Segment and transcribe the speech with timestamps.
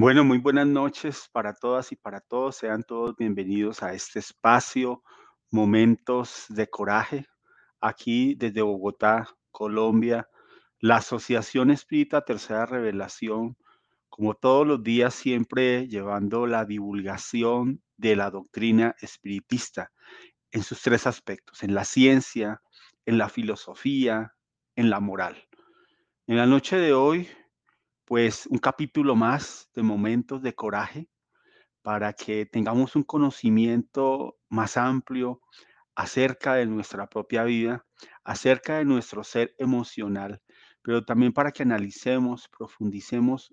[0.00, 2.56] Bueno, muy buenas noches para todas y para todos.
[2.56, 5.02] Sean todos bienvenidos a este espacio,
[5.50, 7.26] Momentos de Coraje,
[7.82, 10.26] aquí desde Bogotá, Colombia,
[10.78, 13.58] la Asociación Espírita Tercera Revelación,
[14.08, 19.92] como todos los días, siempre llevando la divulgación de la doctrina espiritista
[20.50, 22.62] en sus tres aspectos, en la ciencia,
[23.04, 24.32] en la filosofía,
[24.76, 25.46] en la moral.
[26.26, 27.28] En la noche de hoy
[28.10, 31.08] pues un capítulo más de momentos de coraje
[31.80, 35.40] para que tengamos un conocimiento más amplio
[35.94, 37.86] acerca de nuestra propia vida,
[38.24, 40.42] acerca de nuestro ser emocional,
[40.82, 43.52] pero también para que analicemos, profundicemos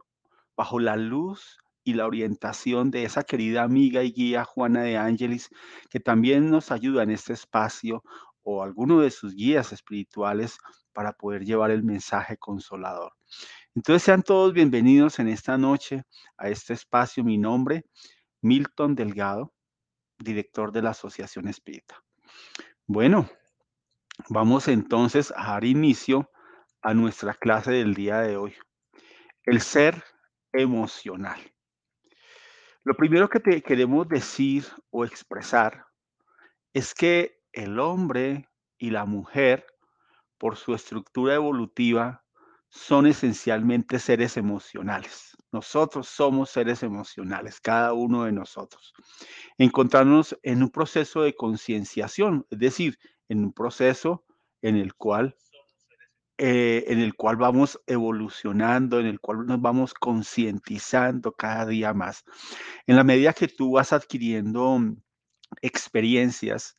[0.56, 5.50] bajo la luz y la orientación de esa querida amiga y guía Juana de Ángeles,
[5.92, 8.04] que también nos ayuda en este espacio
[8.42, 10.58] o alguno de sus guías espirituales
[10.94, 13.14] para poder llevar el mensaje consolador.
[13.78, 16.04] Entonces sean todos bienvenidos en esta noche
[16.36, 17.24] a este espacio.
[17.24, 17.86] Mi nombre,
[18.42, 19.54] Milton Delgado,
[20.18, 22.04] director de la Asociación Espírita.
[22.88, 23.30] Bueno,
[24.30, 26.32] vamos entonces a dar inicio
[26.82, 28.56] a nuestra clase del día de hoy.
[29.44, 30.04] El ser
[30.54, 31.40] emocional.
[32.84, 35.86] Lo primero que te queremos decir o expresar
[36.74, 38.50] es que el hombre
[38.80, 39.68] y la mujer,
[40.40, 42.24] por su estructura evolutiva,
[42.78, 45.36] son esencialmente seres emocionales.
[45.52, 48.94] Nosotros somos seres emocionales, cada uno de nosotros.
[49.58, 54.24] Encontrarnos en un proceso de concienciación, es decir, en un proceso
[54.62, 55.36] en el cual
[56.40, 62.24] eh, en el cual vamos evolucionando, en el cual nos vamos concientizando cada día más.
[62.86, 64.80] En la medida que tú vas adquiriendo
[65.64, 66.76] experiencias,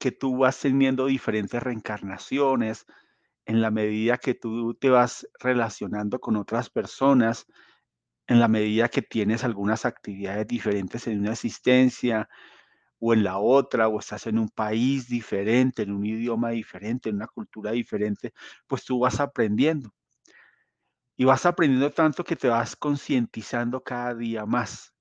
[0.00, 2.84] que tú vas teniendo diferentes reencarnaciones,
[3.46, 7.46] en la medida que tú te vas relacionando con otras personas,
[8.28, 12.28] en la medida que tienes algunas actividades diferentes en una existencia
[13.00, 17.16] o en la otra, o estás en un país diferente, en un idioma diferente, en
[17.16, 18.32] una cultura diferente,
[18.68, 19.92] pues tú vas aprendiendo.
[21.16, 24.91] Y vas aprendiendo tanto que te vas concientizando cada día más.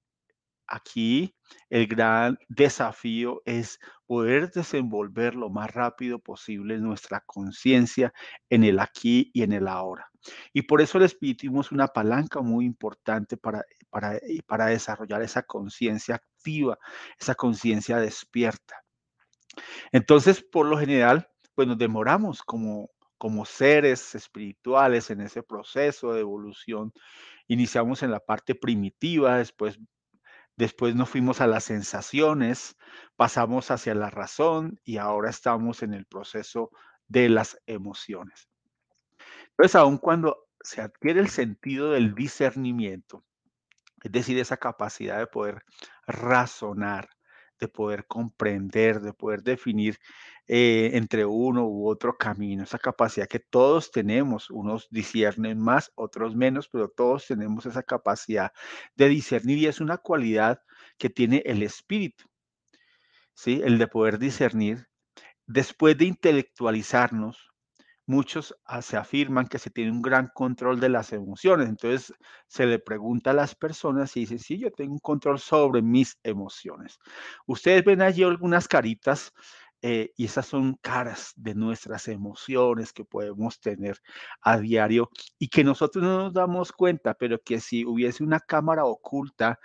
[0.68, 1.36] Aquí
[1.70, 8.14] el gran desafío es poder desenvolver lo más rápido posible nuestra conciencia
[8.50, 10.10] en el aquí y en el ahora.
[10.54, 15.44] Y por eso el espiritismo es una palanca muy importante para, para, para desarrollar esa
[15.44, 16.78] conciencia activa,
[17.20, 18.84] esa conciencia despierta.
[19.92, 26.22] Entonces, por lo general, pues nos demoramos como, como seres espirituales en ese proceso de
[26.22, 26.94] evolución.
[27.48, 29.78] Iniciamos en la parte primitiva, después
[30.58, 32.78] Después nos fuimos a las sensaciones,
[33.16, 36.72] pasamos hacia la razón y ahora estamos en el proceso
[37.08, 38.50] de las emociones.
[39.50, 43.24] Entonces, aun cuando se adquiere el sentido del discernimiento,
[44.04, 45.64] es decir, esa capacidad de poder
[46.08, 47.10] razonar,
[47.62, 50.00] de poder comprender, de poder definir
[50.48, 56.36] eh, entre uno u otro camino, esa capacidad que todos tenemos, unos disciernen más, otros
[56.36, 58.52] menos, pero todos tenemos esa capacidad
[58.96, 60.62] de discernir y es una cualidad
[60.98, 62.26] que tiene el espíritu,
[63.36, 63.62] ¿sí?
[63.64, 64.88] El de poder discernir.
[65.46, 67.51] Después de intelectualizarnos,
[68.06, 71.70] muchos ah, se afirman que se tiene un gran control de las emociones.
[71.70, 72.14] Entonces
[72.48, 76.18] se le pregunta a las personas y dicen, sí, yo tengo un control sobre mis
[76.24, 77.00] emociones.
[77.46, 79.34] Ustedes ven allí algunas caritas
[79.84, 83.98] eh, y esas son caras de nuestras emociones que podemos tener
[84.42, 88.86] a diario y que nosotros no nos damos cuenta, pero que si hubiese una cámara
[88.86, 89.60] oculta,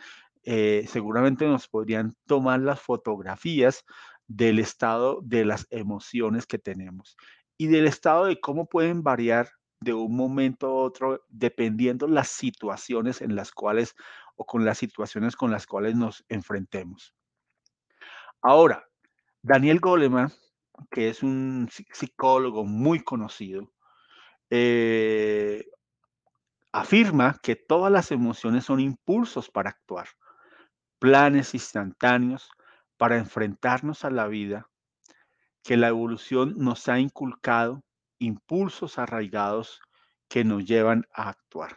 [0.44, 3.84] eh, seguramente nos podrían tomar las fotografías
[4.28, 7.16] del estado de las emociones que tenemos
[7.58, 9.50] y del estado de cómo pueden variar
[9.80, 13.94] de un momento a otro dependiendo las situaciones en las cuales
[14.36, 17.14] o con las situaciones con las cuales nos enfrentemos.
[18.42, 18.86] Ahora,
[19.42, 20.32] Daniel Goleman,
[20.90, 23.72] que es un psicólogo muy conocido,
[24.50, 25.64] eh,
[26.72, 30.08] afirma que todas las emociones son impulsos para actuar,
[30.98, 32.50] planes instantáneos
[32.96, 34.68] para enfrentarnos a la vida
[35.66, 37.82] que la evolución nos ha inculcado
[38.20, 39.80] impulsos arraigados
[40.28, 41.76] que nos llevan a actuar.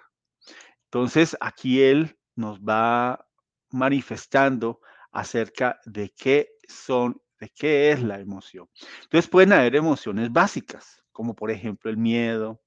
[0.85, 3.27] Entonces, aquí él nos va
[3.71, 4.79] manifestando
[5.11, 8.69] acerca de qué son, de qué es la emoción.
[9.01, 12.61] Entonces, pueden haber emociones básicas, como por ejemplo el miedo,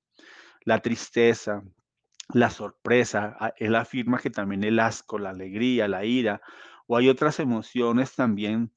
[0.64, 1.62] la tristeza,
[2.34, 3.36] la sorpresa.
[3.58, 6.42] Él afirma que también el asco, la alegría, la ira,
[6.88, 8.72] o hay otras emociones también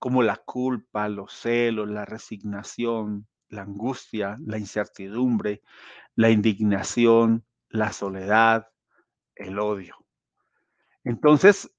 [0.00, 5.62] como la culpa, los celos, la resignación, la angustia, la incertidumbre,
[6.16, 8.66] la indignación, la soledad,
[9.36, 9.94] el odio.
[11.04, 11.70] Entonces,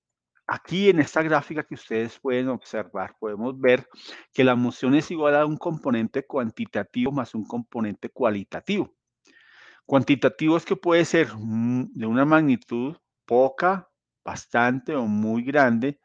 [0.45, 3.87] aquí en esta gráfica que ustedes pueden observar, podemos ver
[4.31, 8.93] que la emoción es igual a un componente cuantitativo más un componente cualitativo.
[9.85, 12.95] Cuantitativo es que puede ser mm, de una magnitud
[13.25, 13.89] poca,
[14.23, 15.99] bastante o muy grande,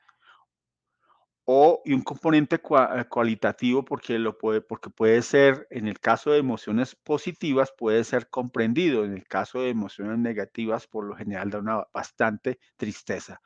[1.48, 6.32] o y un componente eh, cualitativo porque lo puede, porque puede ser, en el caso
[6.32, 9.04] de emociones positivas, puede ser comprendido.
[9.04, 13.40] En el caso de emociones negativas, por lo general da una bastante tristeza.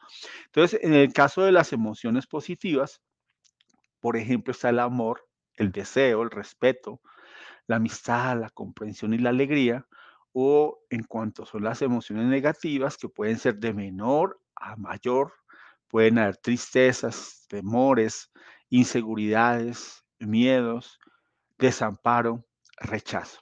[0.47, 3.02] Entonces, en el caso de las emociones positivas,
[4.00, 7.03] por ejemplo, está el amor, el deseo, el respeto,
[7.67, 9.87] la amistad, la comprensión y la alegría,
[10.32, 15.35] o en cuanto son las emociones negativas, que pueden ser de menor a mayor,
[15.90, 18.31] pueden haber tristezas, temores,
[18.69, 20.98] inseguridades, miedos,
[21.58, 22.46] desamparo,
[22.76, 23.40] rechazo.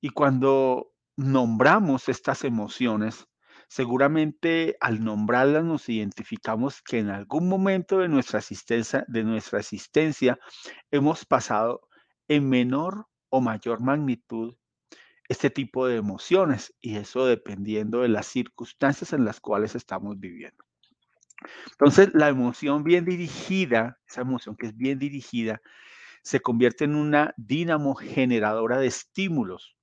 [0.00, 3.26] Y cuando nombramos estas emociones,
[3.68, 10.38] seguramente al nombrarlas nos identificamos que en algún momento de nuestra existencia, de nuestra existencia
[10.90, 11.88] hemos pasado
[12.28, 14.56] en menor o mayor magnitud
[15.28, 20.65] este tipo de emociones y eso dependiendo de las circunstancias en las cuales estamos viviendo.
[21.72, 25.60] Entonces, la emoción bien dirigida, esa emoción que es bien dirigida,
[26.22, 29.76] se convierte en una dínamo generadora de estímulos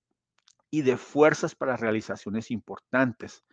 [0.69, 3.43] y de fuerzas para realizaciones importantes,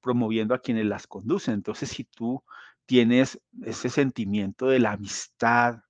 [0.00, 1.54] promoviendo a quienes las conducen.
[1.54, 2.44] Entonces, si tú
[2.86, 5.80] tienes ese sentimiento de la amistad,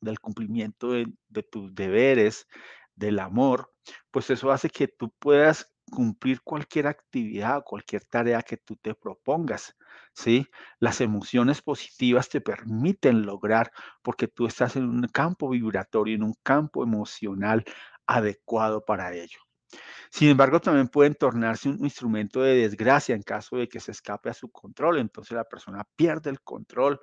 [0.00, 2.46] del cumplimiento de, de tus deberes,
[2.94, 3.72] del amor,
[4.10, 9.76] pues eso hace que tú puedas cumplir cualquier actividad, cualquier tarea que tú te propongas,
[10.12, 10.46] ¿sí?
[10.80, 13.70] Las emociones positivas te permiten lograr
[14.02, 17.64] porque tú estás en un campo vibratorio, en un campo emocional
[18.06, 19.38] adecuado para ello.
[20.10, 24.30] Sin embargo, también pueden tornarse un instrumento de desgracia en caso de que se escape
[24.30, 24.98] a su control.
[24.98, 27.00] Entonces la persona pierde el control,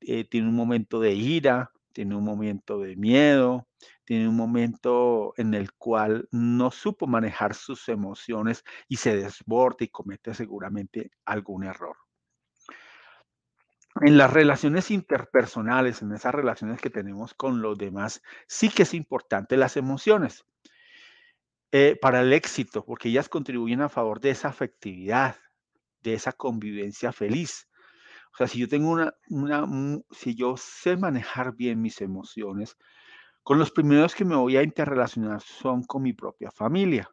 [0.00, 3.66] eh, tiene un momento de ira, tiene un momento de miedo,
[4.04, 9.88] tiene un momento en el cual no supo manejar sus emociones y se desborda y
[9.88, 11.96] comete seguramente algún error.
[14.02, 18.92] En las relaciones interpersonales, en esas relaciones que tenemos con los demás, sí que es
[18.92, 20.44] importante las emociones
[21.70, 25.36] eh, para el éxito, porque ellas contribuyen a favor de esa afectividad,
[26.02, 27.68] de esa convivencia feliz.
[28.34, 32.76] O sea, si yo tengo una, una, un- si yo sé manejar bien mis emociones,
[33.42, 37.10] con los primeros que me voy a interrelacionar son con mi propia familia.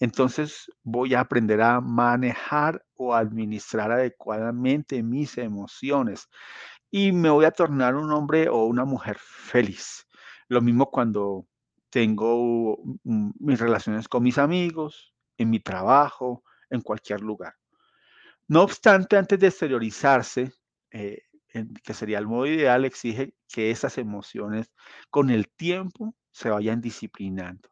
[0.00, 6.28] Entonces voy a aprender a manejar o administrar adecuadamente mis emociones
[6.90, 10.06] y me voy a tornar un hombre o una mujer feliz.
[10.48, 11.46] Lo mismo cuando
[11.90, 17.54] tengo mm, mis relaciones con mis amigos, en mi trabajo, en cualquier lugar.
[18.48, 20.52] No obstante, antes de exteriorizarse,
[20.92, 21.22] eh,
[21.82, 24.72] que sería el modo ideal, exige que esas emociones
[25.10, 27.68] con el tiempo se vayan disciplinando.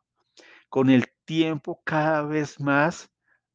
[0.68, 3.10] Con el tiempo cada vez más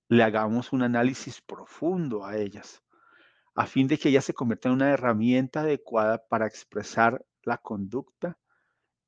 [0.08, 2.82] le hagamos un análisis profundo a ellas,
[3.56, 8.38] a fin de que ellas se conviertan en una herramienta adecuada para expresar la conducta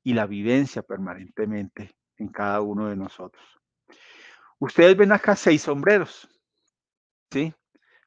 [0.02, 3.44] y la vivencia permanentemente en cada uno de nosotros.
[4.58, 6.28] Ustedes ven acá seis sombreros,
[7.30, 7.54] ¿sí?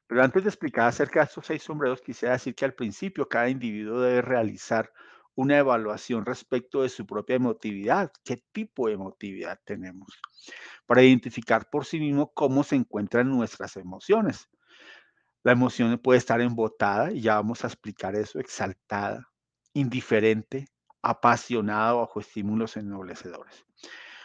[0.06, 3.48] Pero antes de explicar acerca de estos seis sombreros, quisiera decir que al principio cada
[3.48, 4.92] individuo debe realizar
[5.34, 10.08] una evaluación respecto de su propia emotividad, qué tipo de emotividad tenemos,
[10.86, 14.48] para identificar por sí mismo cómo se encuentran nuestras emociones.
[15.42, 19.28] La emoción puede estar embotada, y ya vamos a explicar eso, exaltada,
[19.74, 20.66] indiferente,
[21.02, 23.64] apasionada bajo estímulos ennoblecedores.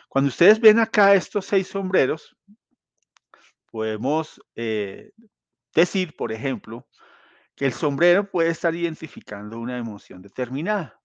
[0.08, 2.36] Cuando ustedes ven acá estos seis sombreros,
[3.70, 5.12] podemos eh,
[5.76, 6.88] decir, por ejemplo,
[7.56, 11.02] que el sombrero puede estar identificando una emoción determinada.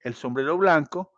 [0.00, 1.12] El sombrero blanco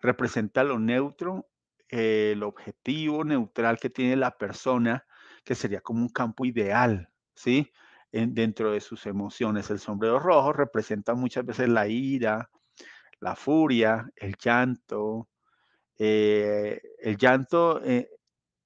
[0.00, 1.48] representa lo neutro,
[1.90, 5.06] eh, el objetivo neutral que tiene la persona,
[5.44, 7.72] que sería como un campo ideal, ¿sí?
[8.12, 9.70] En- dentro de sus emociones.
[9.70, 12.50] El sombrero rojo representa muchas veces la ira,
[13.20, 15.28] la furia, el llanto.
[15.98, 18.08] eh, el llanto, eh,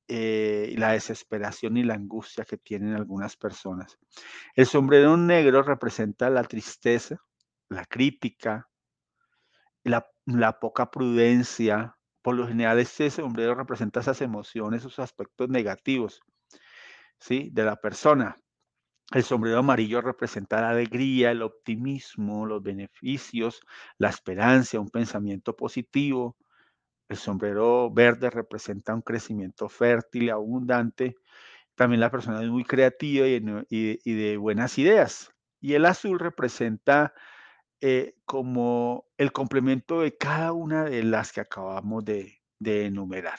[0.08, 3.98] eh, la desesperación y la angustia que tienen algunas personas.
[4.54, 7.16] El sombrero negro representa la tristeza,
[7.68, 8.68] la crítica,
[9.82, 11.96] la, la poca prudencia.
[12.22, 16.20] Por lo general, este sombrero representa esas emociones, esos aspectos negativos,
[17.18, 17.50] ¿sí?
[17.52, 18.36] De la persona.
[19.12, 23.60] El sombrero amarillo representa la alegría, el optimismo, los beneficios,
[23.98, 26.36] la esperanza, un pensamiento positivo.
[27.08, 31.16] El sombrero verde representa un crecimiento fértil abundante.
[31.74, 35.32] También la persona es muy creativa y de buenas ideas.
[35.60, 37.14] Y el azul representa
[37.86, 43.38] eh, como el complemento de cada una de las que acabamos de, de enumerar.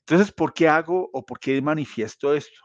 [0.00, 2.60] Entonces, ¿por qué hago o por qué manifiesto esto?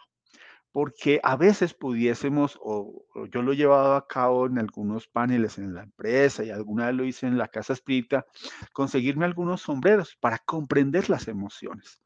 [0.73, 5.73] Porque a veces pudiésemos, o, yo lo he llevado a cabo en algunos paneles en
[5.75, 8.25] la empresa y alguna vez lo hice en la casa espírita,
[8.73, 12.01] conseguirme algunos sombreros para comprender las emociones.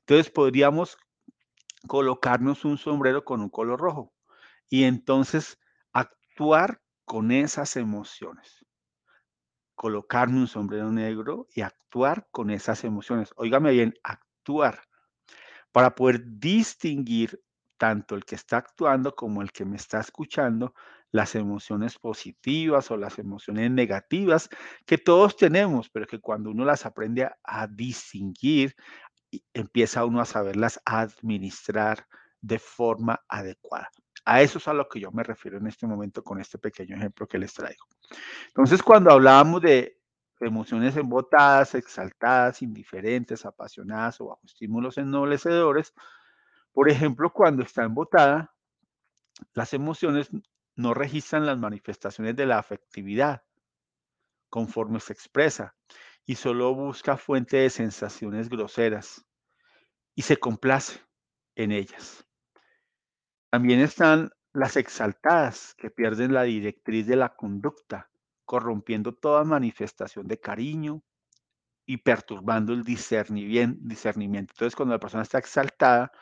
[0.00, 0.96] Entonces podríamos
[1.86, 4.14] colocarnos un sombrero con un color rojo
[4.70, 5.58] y entonces
[5.92, 8.64] actuar con esas emociones.
[9.74, 13.30] Colocarme un sombrero negro y actuar con esas emociones.
[13.36, 14.80] Óigame bien, actuar
[15.72, 17.40] para poder distinguir
[17.80, 20.74] tanto el que está actuando como el que me está escuchando,
[21.12, 24.50] las emociones positivas o las emociones negativas
[24.84, 28.76] que todos tenemos, pero que cuando uno las aprende a, distinguir,
[29.54, 32.06] empieza uno a saberlas administrar
[32.42, 33.88] de forma adecuada.
[34.26, 36.96] A eso es a lo que yo me refiero en este momento con este pequeño
[36.96, 37.86] ejemplo que les traigo.
[38.48, 39.98] Entonces, cuando hablábamos de
[40.38, 45.94] emociones embotadas, exaltadas, indiferentes, apasionadas o bajo estímulos ennoblecedores,
[46.72, 48.54] por ejemplo, cuando está embotada,
[49.54, 50.30] las emociones
[50.76, 53.42] no registran las manifestaciones de la afectividad
[54.48, 55.74] conforme se expresa
[56.26, 59.24] y solo busca fuente de sensaciones groseras
[60.14, 61.00] y se complace
[61.54, 62.26] en ellas.
[63.50, 68.10] También están las exaltadas que pierden la directriz de la conducta,
[68.44, 71.02] corrompiendo toda manifestación de cariño
[71.90, 74.52] y perturbando el discernimien- discernimiento.
[74.54, 76.12] Entonces, cuando la persona está exaltada,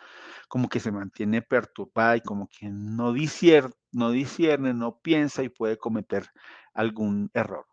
[0.48, 5.50] como que se mantiene perturbada y como que no discierne, no discierne, no piensa y
[5.50, 6.24] puede cometer
[6.72, 7.66] algún error.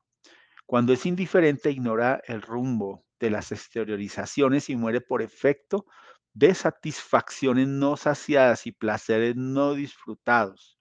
[0.65, 5.85] Cuando es indiferente, ignora el rumbo de las exteriorizaciones y muere por efecto
[6.33, 10.77] de satisfacciones no saciadas y placeres no disfrutados.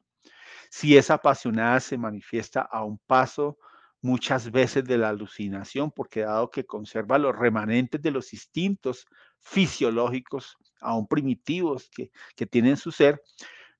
[0.69, 3.57] Si es apasionada, se manifiesta a un paso
[4.05, 9.07] muchas veces de la alucinación, porque dado que conserva los remanentes de los instintos
[9.41, 13.23] fisiológicos, aún primitivos que, que tienen su ser,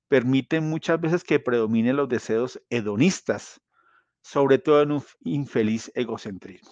[0.07, 3.61] permiten muchas veces que predominen los deseos hedonistas,
[4.23, 6.71] sobre todo en un infeliz egocentrismo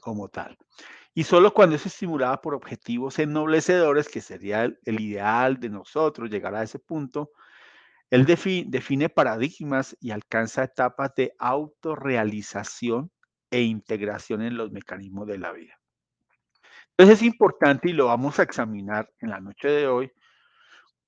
[0.00, 0.56] como tal.
[1.12, 6.30] Y solo cuando es estimulada por objetivos ennoblecedores, que sería el, el ideal de nosotros
[6.30, 7.32] llegar a ese punto,
[8.14, 13.10] él defi- define paradigmas y alcanza etapas de autorrealización
[13.50, 15.74] e integración en los mecanismos de la vida.
[16.90, 20.12] Entonces es importante y lo vamos a examinar en la noche de hoy,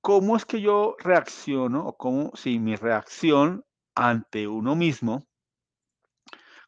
[0.00, 5.28] cómo es que yo reacciono o cómo, si mi reacción ante uno mismo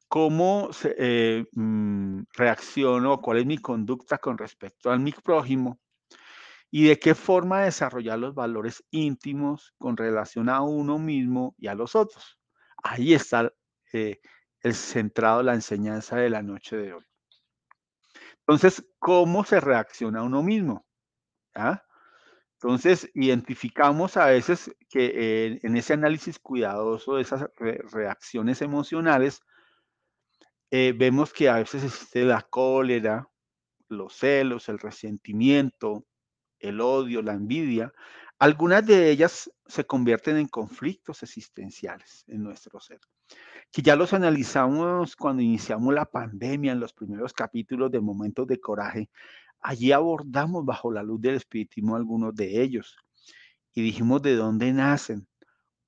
[0.07, 5.81] cómo se, eh, mm, reacciono, cuál es mi conducta con respecto a mi prójimo
[6.71, 11.75] y de qué forma desarrollar los valores íntimos con relación a uno mismo y a
[11.75, 12.39] los otros.
[12.83, 13.53] Ahí está
[13.93, 14.21] eh,
[14.61, 17.05] el centrado, la enseñanza de la noche de hoy.
[18.41, 20.87] Entonces, ¿cómo se reacciona uno mismo?
[21.55, 21.83] ¿Ah?
[22.55, 29.43] Entonces, identificamos a veces que eh, en ese análisis cuidadoso de esas re- reacciones emocionales,
[30.71, 33.29] eh, vemos que a veces existe la cólera,
[33.89, 36.05] los celos, el resentimiento,
[36.61, 37.93] el odio, la envidia.
[38.39, 43.01] Algunas de ellas se convierten en conflictos existenciales en nuestro ser,
[43.73, 48.61] que ya los analizamos cuando iniciamos la pandemia en los primeros capítulos de Momentos de
[48.61, 49.11] Coraje.
[49.61, 52.97] Allí abordamos bajo la luz del espiritismo algunos de ellos
[53.75, 55.27] y dijimos de dónde nacen,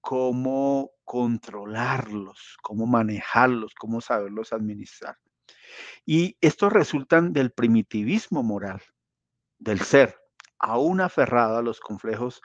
[0.00, 5.16] cómo controlarlos, cómo manejarlos, cómo saberlos administrar.
[6.04, 8.82] Y estos resultan del primitivismo moral
[9.58, 10.19] del ser,
[10.60, 12.40] aún aferrado a los complejos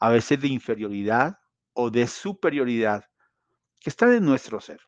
[0.00, 1.38] a veces de inferioridad
[1.74, 3.04] o de superioridad
[3.78, 4.80] que están en nuestro ser.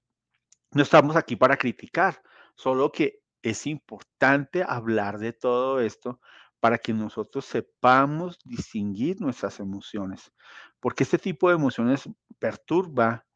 [0.72, 2.22] No estamos aquí para criticar,
[2.54, 6.20] solo que es importante hablar de todo esto
[6.60, 10.30] para que nosotros sepamos distinguir nuestras emociones,
[10.78, 12.08] porque este tipo de emociones
[12.38, 13.26] perturba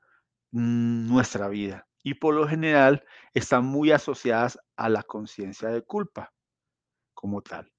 [0.50, 6.32] nuestra vida y por lo general están muy asociadas a la conciencia de culpa
[7.14, 7.72] como tal.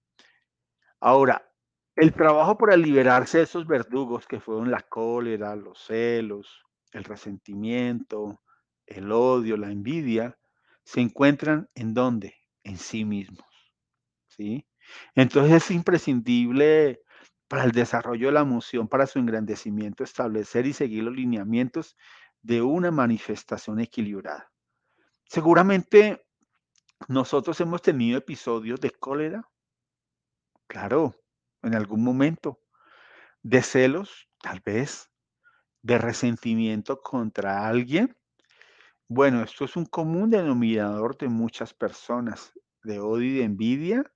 [1.00, 1.48] Ahora,
[1.96, 8.42] el trabajo para liberarse de esos verdugos que fueron la cólera, los celos, el resentimiento,
[8.86, 10.38] el odio, la envidia,
[10.84, 12.36] se encuentran en dónde?
[12.64, 13.48] En sí mismos,
[14.28, 14.68] ¿sí?
[15.16, 17.02] Entonces es imprescindible
[17.48, 21.96] para el desarrollo de la emoción, para su engrandecimiento, establecer y seguir los lineamientos
[22.42, 24.52] de una manifestación equilibrada.
[25.28, 26.26] Seguramente
[27.08, 29.48] nosotros hemos tenido episodios de cólera,
[30.68, 31.16] claro,
[31.66, 32.62] en algún momento,
[33.42, 35.12] de celos, tal vez,
[35.82, 38.16] de resentimiento contra alguien.
[39.08, 42.54] Bueno, esto es un común denominador de muchas personas,
[42.84, 44.12] de odio y de envidia.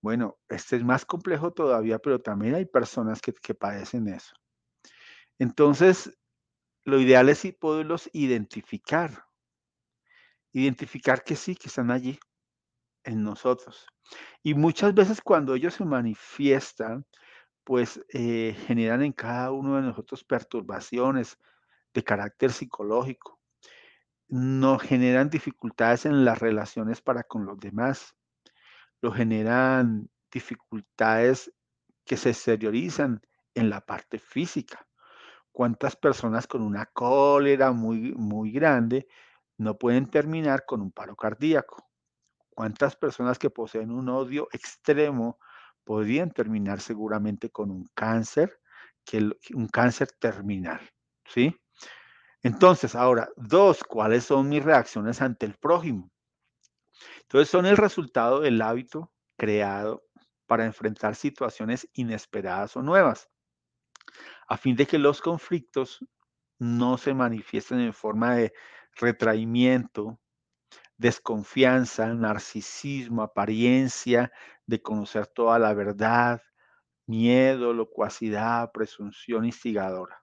[0.00, 4.34] Bueno, este es más complejo todavía, pero también hay personas que, padecen eso.
[5.38, 6.16] Entonces,
[6.84, 9.24] lo ideal es poderlos identificar.
[10.52, 12.20] Identificar que sí, que están allí
[13.04, 13.86] en nosotros.
[14.42, 17.06] Y muchas veces cuando ellos se manifiestan,
[17.64, 21.38] pues eh, generan en cada uno de nosotros perturbaciones
[21.94, 23.40] de carácter psicológico.
[24.28, 28.14] Nos generan dificultades en las relaciones para con los demás.
[29.00, 31.52] Lo generan dificultades
[32.04, 33.22] que se exteriorizan
[33.54, 34.86] en la parte física.
[35.52, 39.06] ¿Cuántas personas con una cólera muy, muy grande
[39.56, 41.88] no pueden terminar con un paro cardíaco?
[42.54, 45.38] ¿Cuántas personas que poseen un odio extremo
[45.84, 48.60] podrían terminar seguramente con un cáncer,
[49.04, 50.80] que un cáncer terminal?
[51.26, 51.56] ¿Sí?
[52.42, 56.10] Entonces, ahora, dos, ¿cuáles son mis reacciones ante el prójimo?
[57.22, 60.04] Entonces, son el resultado del hábito creado
[60.46, 63.28] para enfrentar situaciones inesperadas o nuevas
[64.48, 66.04] a fin de que los conflictos
[66.58, 68.52] no se manifiesten en forma de
[68.96, 70.20] retraimiento,
[70.96, 74.32] desconfianza, narcisismo, apariencia
[74.66, 76.42] de conocer toda la verdad,
[77.06, 80.22] miedo, locuacidad, presunción instigadora.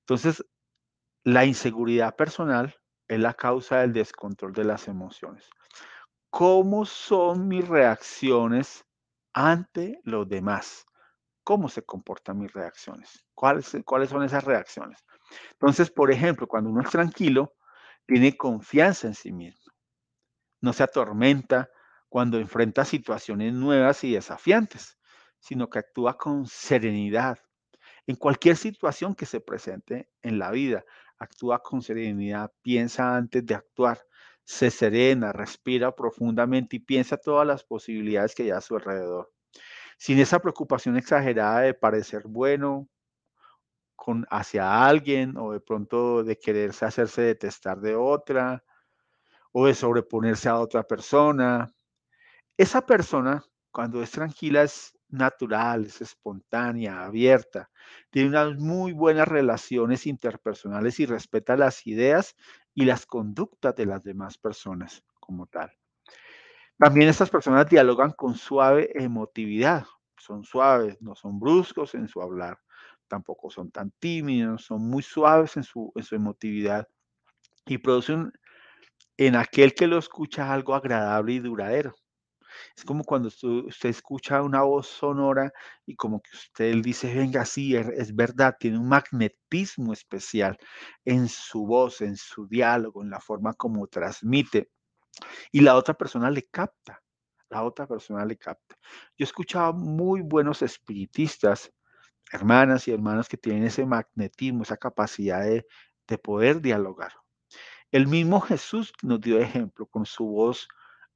[0.00, 0.44] Entonces,
[1.24, 2.74] la inseguridad personal
[3.08, 5.48] es la causa del descontrol de las emociones.
[6.30, 8.84] ¿Cómo son mis reacciones
[9.34, 10.86] ante los demás?
[11.44, 15.04] cómo se comportan mis reacciones, cuáles, cuáles son esas reacciones.
[15.52, 17.54] Entonces, por ejemplo, cuando uno es tranquilo,
[18.06, 19.61] tiene confianza en sí mismo,
[20.62, 21.68] no se atormenta
[22.08, 24.98] cuando enfrenta situaciones nuevas y desafiantes,
[25.38, 27.38] sino que actúa con serenidad.
[28.06, 30.84] En cualquier situación que se presente en la vida,
[31.18, 34.00] actúa con serenidad, piensa antes de actuar,
[34.44, 39.30] se serena, respira profundamente y piensa todas las posibilidades que hay a su alrededor
[40.02, 42.88] sin esa preocupación exagerada de parecer bueno
[43.94, 48.64] con, hacia alguien o de pronto de quererse hacerse detestar de otra
[49.52, 51.72] o de sobreponerse a otra persona.
[52.56, 57.70] Esa persona, cuando es tranquila, es natural, es espontánea, abierta,
[58.10, 62.34] tiene unas muy buenas relaciones interpersonales y respeta las ideas
[62.74, 65.70] y las conductas de las demás personas como tal.
[66.78, 69.86] También estas personas dialogan con suave emotividad,
[70.16, 72.58] son suaves, no son bruscos en su hablar,
[73.08, 76.88] tampoco son tan tímidos, son muy suaves en su, en su emotividad
[77.66, 78.32] y producen
[79.16, 81.94] en aquel que lo escucha algo agradable y duradero.
[82.76, 85.52] Es como cuando usted, escucha una voz sonora
[85.86, 90.58] y como que usted dice, venga, sí, es, verdad, tiene un magnetismo especial
[91.04, 94.70] en su voz, en su diálogo, en la forma como transmite
[95.50, 97.02] y la otra persona le capta,
[97.50, 98.76] la otra persona le capta.
[99.16, 101.72] Yo he escuchado muy buenos espiritistas,
[102.32, 105.66] hermanas y hermanos que tienen ese magnetismo, esa capacidad de,
[106.06, 107.12] de poder dialogar.
[107.92, 110.66] El mismo Jesús nos dio ejemplo con su voz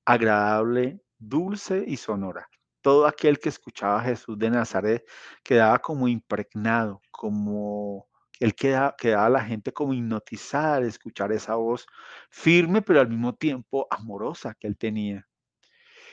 [0.04, 2.50] agradable, dulce y sonora.
[2.82, 5.02] Todo aquel que escuchaba a Jesús de Nazaret
[5.42, 8.06] quedaba como impregnado, como
[8.40, 11.86] él quedaba, quedaba la gente como hipnotizada de escuchar esa voz
[12.28, 15.26] firme, pero al mismo tiempo amorosa que él tenía.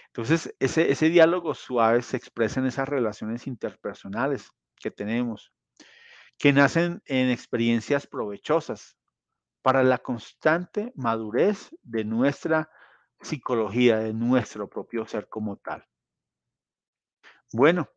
[0.08, 5.52] Entonces, ese, ese diálogo suave se expresa en esas relaciones interpersonales que tenemos,
[6.38, 8.96] que nacen en experiencias provechosas
[9.64, 12.70] para la constante madurez de nuestra
[13.20, 15.88] psicología, de nuestro propio ser como tal.
[17.52, 17.90] Bueno,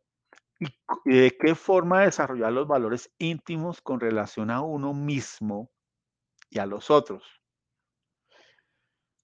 [0.59, 0.67] ¿Y
[1.05, 5.71] de qué forma desarrollar los valores íntimos con relación a uno mismo
[6.49, 7.23] y a los otros?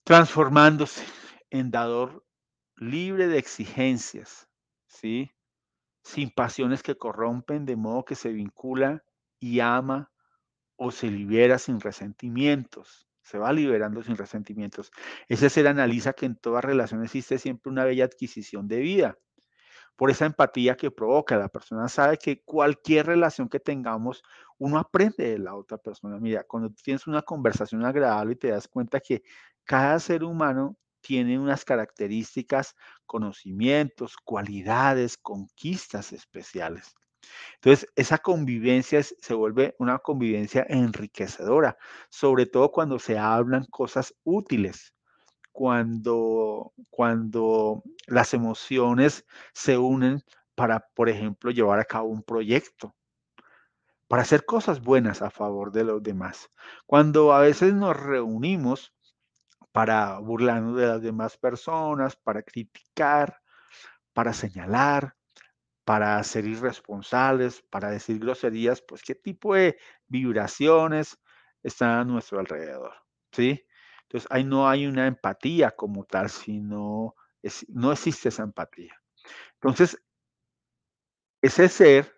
[0.04, 1.06] Transformándose
[1.50, 2.26] en dador
[2.76, 4.48] libre de exigencias,
[4.86, 5.32] ¿sí?
[6.04, 9.04] Sin pasiones que corrompen, de modo que se vincula
[9.40, 10.12] y ama
[10.84, 13.08] o se libera sin resentimientos.
[13.22, 14.92] Se va liberando sin resentimientos.
[15.30, 19.18] Ese ser analiza que en toda relación existe siempre una bella adquisición de vida
[19.96, 21.38] por esa empatía que provoca.
[21.38, 24.24] La persona sabe que cualquier relación que tengamos,
[24.58, 26.20] uno aprende de la otra persona.
[26.20, 29.24] Mira, cuando tienes una conversación agradable y te das cuenta que
[29.64, 36.94] cada ser humano tiene unas características, conocimientos, cualidades, conquistas especiales.
[37.56, 41.78] Entonces, esa convivencia se vuelve una convivencia enriquecedora,
[42.10, 44.94] sobre todo cuando se hablan cosas útiles
[45.54, 50.24] cuando, cuando las emociones se unen
[50.56, 52.94] para, por ejemplo, llevar a cabo un proyecto,
[54.08, 56.50] para hacer cosas buenas a favor de los demás.
[56.86, 58.94] Cuando a veces nos reunimos
[59.72, 63.40] para burlarnos de las demás personas, para criticar,
[64.14, 65.16] para señalar,
[65.86, 71.20] para ser irresponsables, para decir groserías, pues qué tipo de vibraciones
[71.62, 72.94] están a nuestro alrededor,
[73.32, 73.66] ¿sí?
[74.04, 77.16] Entonces, ahí no hay una empatía como tal, sino
[77.70, 78.94] no existe esa empatía.
[79.56, 80.02] Entonces,
[81.42, 82.16] ese ser,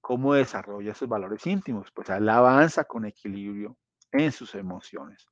[0.00, 1.90] ¿cómo desarrolla esos valores íntimos?
[1.92, 3.78] Pues él avanza con equilibrio
[4.12, 5.26] en sus emociones.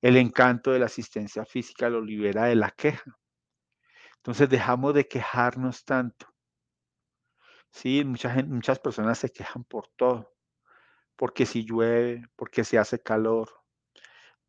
[0.00, 3.18] El encanto de la asistencia física lo libera de la queja.
[4.18, 6.26] Entonces dejamos de quejarnos tanto.
[7.72, 10.34] Sí, mucha muchas personas se quejan por todo.
[11.16, 13.50] Porque si llueve, porque si hace calor,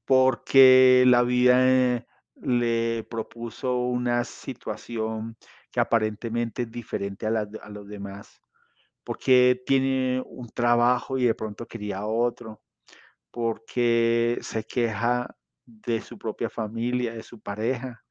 [0.05, 2.05] porque la vida
[2.36, 5.38] le propuso una situación
[5.71, 8.41] que aparentemente es diferente a, a los demás,
[9.03, 12.62] porque tiene un trabajo y de pronto quería otro,
[13.32, 18.03] porque se queja de su propia familia, de su pareja,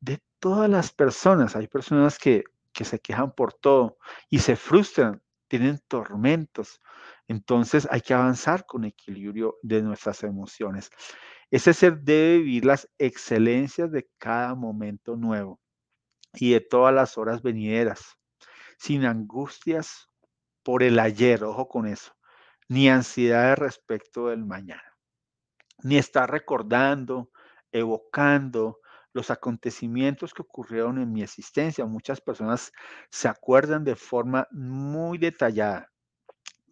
[0.00, 1.56] de todas las personas.
[1.56, 2.44] Hay personas que,
[2.78, 3.98] que se quejan por todo
[4.30, 6.80] y se frustran, tienen tormentos.
[7.26, 10.88] Entonces hay que avanzar con equilibrio de nuestras emociones.
[11.50, 15.58] Ese ser debe vivir las excelencias de cada momento nuevo
[16.34, 18.16] y de todas las horas venideras,
[18.78, 20.08] sin angustias
[20.62, 22.12] por el ayer, ojo con eso,
[22.68, 24.88] ni ansiedad respecto del mañana
[25.82, 27.30] ni estar recordando,
[27.72, 28.80] evocando
[29.18, 31.84] los acontecimientos que ocurrieron en mi existencia.
[31.84, 32.72] Muchas personas
[33.10, 35.90] se acuerdan de forma muy detallada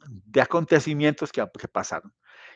[0.06, 2.14] de acontecimientos que, que pasaron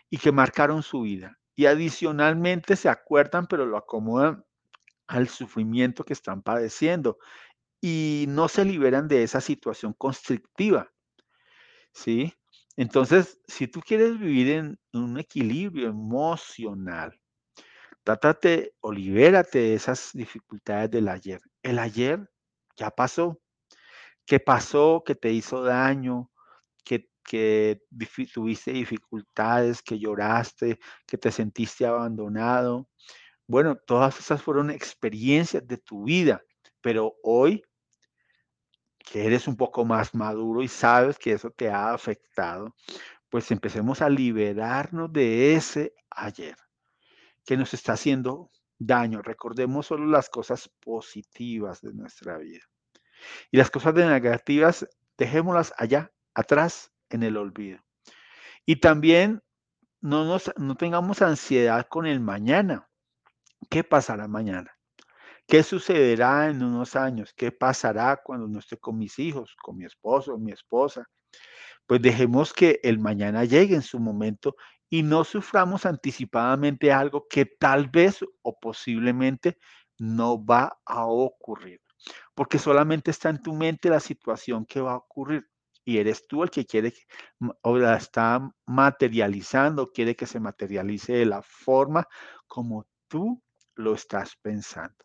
[0.09, 1.37] y que marcaron su vida.
[1.57, 4.45] Y adicionalmente se acuerdan, pero lo acomodan
[5.09, 7.19] al sufrimiento que están padeciendo
[7.81, 10.89] y no se liberan de esa situación constrictiva.
[11.93, 12.33] ¿Sí?
[12.77, 17.20] Entonces, si tú quieres vivir en un equilibrio emocional,
[18.05, 21.41] trátate o libérate de esas dificultades del ayer.
[21.63, 22.31] El ayer
[22.77, 23.41] ya pasó.
[24.27, 25.03] ¿Qué pasó?
[25.05, 26.31] ¿Qué te hizo daño?
[26.85, 27.83] ¿Qué, que
[28.33, 29.83] tuviste dificultades?
[29.83, 30.79] ¿Que lloraste?
[31.07, 32.89] ¿Que te sentiste abandonado?
[33.47, 36.43] Bueno, todas esas fueron experiencias de tu vida,
[36.81, 37.63] pero hoy
[38.99, 42.75] que eres un poco más maduro y sabes que eso te ha afectado,
[43.29, 46.57] pues empecemos a liberarnos de ese ayer
[47.51, 49.23] que nos está haciendo daño.
[49.23, 52.63] Recordemos solo las cosas positivas de nuestra vida.
[53.51, 57.81] Y las cosas negativas, dejémoslas allá, atrás, en el olvido.
[58.65, 59.43] Y también
[60.01, 62.89] no, nos, no tengamos ansiedad con el mañana.
[63.69, 64.71] ¿Qué pasará mañana?
[65.49, 67.35] ¿Qué sucederá en unos años?
[67.35, 71.05] ¿Qué pasará cuando no esté con mis hijos, con mi esposo, mi esposa?
[71.85, 74.55] Pues dejemos que el mañana llegue en su momento
[74.91, 79.57] y no suframos anticipadamente algo que tal vez o posiblemente
[79.99, 81.81] no va a ocurrir,
[82.35, 85.49] porque solamente está en tu mente la situación que va a ocurrir
[85.85, 86.93] y eres tú el que quiere
[87.63, 92.07] o la está materializando, quiere que se materialice de la forma
[92.47, 93.43] como tú
[93.77, 94.97] lo estás pensando.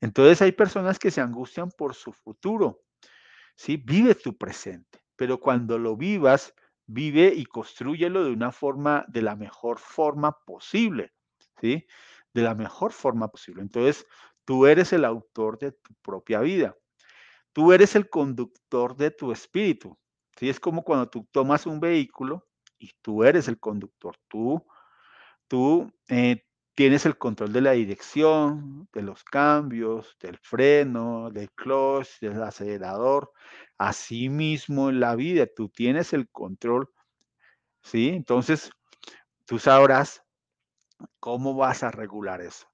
[0.00, 2.82] Entonces hay personas que se angustian por su futuro.
[3.54, 3.76] ¿sí?
[3.76, 6.54] Vive tu presente, pero cuando lo vivas,
[6.86, 11.12] vive y construyelo de una forma, de la mejor forma posible.
[11.60, 11.86] ¿sí?
[12.32, 13.62] De la mejor forma posible.
[13.62, 14.06] Entonces,
[14.44, 16.76] tú eres el autor de tu propia vida.
[17.52, 19.98] Tú eres el conductor de tu espíritu.
[20.36, 20.48] ¿sí?
[20.48, 22.46] Es como cuando tú tomas un vehículo
[22.78, 24.16] y tú eres el conductor.
[24.28, 24.64] Tú,
[25.48, 32.18] tú eh, Tienes el control de la dirección, de los cambios, del freno, del clutch,
[32.20, 33.30] del acelerador.
[33.82, 36.88] Asimismo en la vida, tú tienes el control,
[37.82, 38.10] ¿sí?
[38.10, 38.70] Entonces,
[39.44, 40.22] tú sabrás
[41.18, 42.68] cómo vas a regular eso.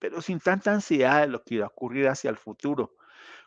[0.00, 2.96] Pero sin tanta ansiedad de lo que va a ocurrir hacia el futuro,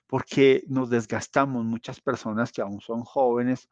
[0.07, 1.65] porque nos desgastamos.
[1.65, 3.67] Muchas personas que aún son jóvenes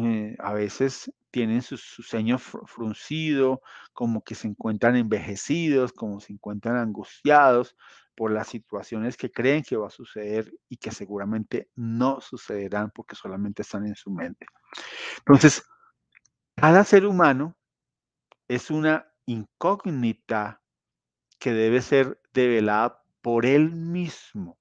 [0.00, 3.60] eh, a veces tienen su, su ceño fruncido,
[3.92, 7.76] como que se encuentran envejecidos, como se encuentran angustiados
[8.14, 13.16] por las situaciones que creen que va a suceder y que seguramente no sucederán porque
[13.16, 14.46] solamente están en su mente.
[15.18, 15.64] Entonces,
[16.56, 17.56] cada ser humano
[18.48, 20.62] es una incógnita
[21.38, 24.58] que debe ser develada por él mismo.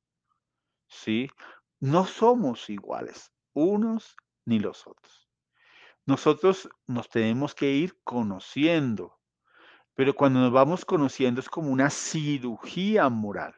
[0.87, 1.29] ¿Sí?
[1.79, 5.29] No somos iguales unos ni los otros.
[6.05, 9.19] Nosotros nos tenemos que ir conociendo,
[9.95, 13.53] pero cuando nos vamos conociendo es como una cirugía moral,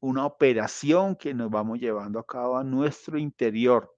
[0.00, 3.94] una operación que nos vamos llevando a cabo a nuestro interior.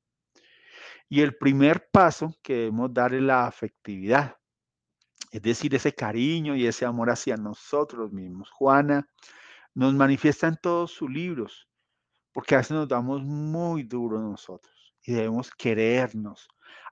[1.08, 4.36] Y el primer paso que debemos dar es la afectividad,
[5.30, 8.50] es decir, ese cariño y ese amor hacia nosotros mismos.
[8.50, 9.08] Juana
[9.74, 11.68] nos manifiesta en todos sus libros,
[12.32, 16.48] porque a veces nos damos muy duro nosotros y debemos querernos,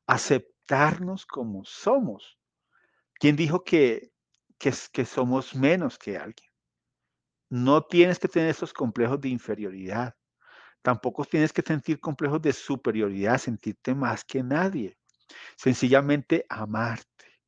[0.06, 2.38] aceptarnos como somos.
[3.14, 4.12] ¿Quién dijo que,
[4.90, 6.50] que, somos menos que alguien?
[7.50, 10.14] No tienes que tener esos complejos de inferioridad.
[10.82, 14.96] Tampoco tienes que sentir complejos de superioridad, sentirte más que nadie.
[15.56, 17.40] Sencillamente amarte.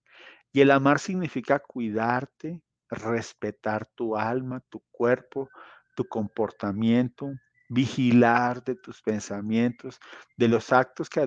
[0.52, 5.50] Y el amar significa cuidarte, respetar tu alma, tu cuerpo,
[5.96, 7.32] tu comportamiento,
[7.68, 9.98] vigilar de tus pensamientos,
[10.36, 11.26] de los actos que a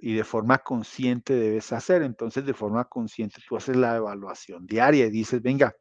[0.00, 2.02] y de forma consciente debes hacer.
[2.02, 5.74] Entonces, de forma consciente, tú haces la evaluación diaria y dices, venga,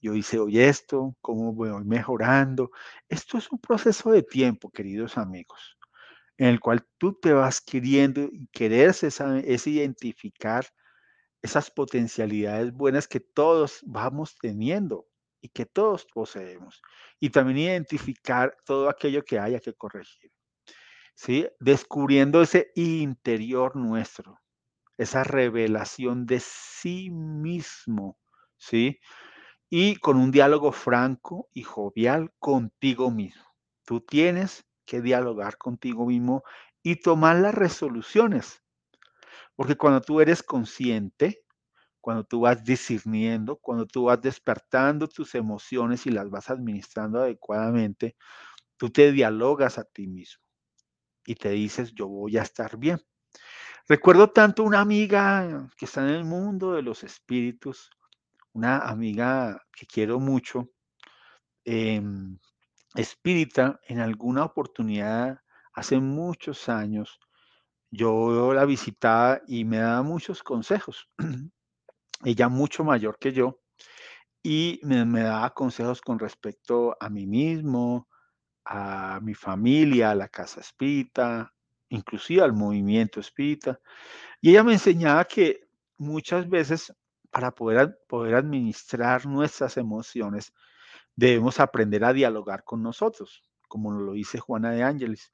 [0.00, 2.70] yo hice hoy esto, cómo voy mejorando.
[3.08, 5.76] Esto es un proceso de tiempo, queridos amigos,
[6.38, 10.66] en el cual tú te vas queriendo y quererse es identificar
[11.42, 15.06] esas potencialidades buenas que todos vamos teniendo
[15.40, 16.82] y que todos poseemos.
[17.18, 20.30] Y también identificar todo aquello que haya que corregir.
[21.22, 21.46] ¿Sí?
[21.60, 24.40] Descubriendo ese interior nuestro,
[24.96, 28.18] esa revelación de sí mismo,
[28.56, 28.98] ¿sí?
[29.68, 33.44] y con un diálogo franco y jovial contigo mismo.
[33.84, 36.42] Tú tienes que dialogar contigo mismo
[36.82, 38.62] y tomar las resoluciones.
[39.56, 41.44] Porque cuando tú eres consciente,
[42.00, 48.16] cuando tú vas discerniendo, cuando tú vas despertando tus emociones y las vas administrando adecuadamente,
[48.78, 50.49] tú te dialogas a ti mismo
[51.30, 53.00] y te dices, yo voy a estar bien.
[53.88, 57.88] Recuerdo tanto una amiga que está en el mundo de los espíritus,
[58.52, 60.70] una amiga que quiero mucho,
[61.64, 62.36] em,
[62.96, 65.38] espírita, en alguna oportunidad,
[65.72, 67.20] hace muchos años,
[67.92, 71.08] yo la visitaba y me daba muchos consejos.
[72.24, 73.60] Ella mucho mayor que yo
[74.42, 78.09] y me, me daba consejos con respecto a mí mismo,
[78.64, 81.52] a mi familia, a la casa espírita,
[81.88, 83.80] inclusive al movimiento espírita.
[84.40, 85.68] Y ella me enseñaba que
[85.98, 86.94] muchas veces
[87.30, 90.52] para poder, poder administrar nuestras emociones,
[91.14, 95.32] debemos aprender a dialogar con nosotros, como lo dice Juana de Ángeles.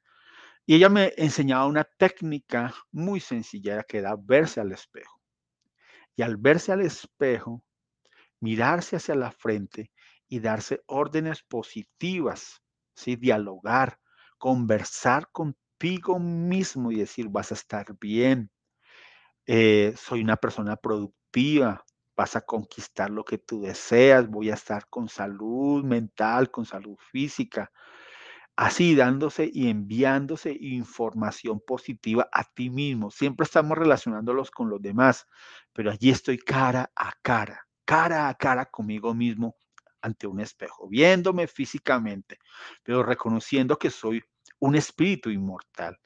[0.67, 5.21] Y ella me enseñaba una técnica muy sencilla que era verse al espejo.
[6.17, 7.63] Y al verse al espejo,
[8.41, 9.93] mirarse hacia la frente
[10.29, 12.63] y darse órdenes positivas,
[12.97, 13.17] ¿sí?
[13.17, 13.99] dialogar,
[14.39, 18.51] conversar contigo mismo y decir, vas a estar bien,
[19.47, 21.85] eh, soy una persona productiva,
[22.17, 26.97] vas a conquistar lo que tú deseas, voy a estar con salud mental, con salud
[26.99, 27.71] física,
[28.57, 33.11] así dándose y enviándose información positiva a ti mismo.
[33.11, 35.27] Siempre estamos relacionándolos con los demás,
[35.73, 39.57] pero allí estoy cara a cara, cara a cara conmigo mismo
[40.01, 42.39] ante un espejo, viéndome físicamente,
[42.83, 44.23] pero reconociendo que soy
[44.59, 45.99] un espíritu inmortal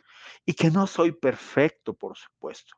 [0.45, 2.77] y que no soy perfecto, por supuesto,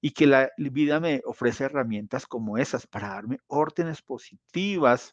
[0.00, 5.12] y que la vida me ofrece herramientas como esas para darme órdenes positivas,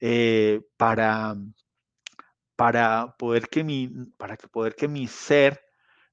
[0.00, 1.36] eh, para,
[2.56, 5.62] para, poder que mi, para poder que mi ser